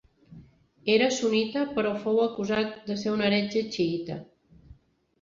Era 0.93 1.09
sunnita 1.17 1.67
però 1.77 1.93
fou 2.07 2.19
acusat 2.25 2.75
de 2.91 2.99
ser 3.05 3.17
un 3.19 3.25
heretge 3.31 3.67
xiïta. 3.79 4.21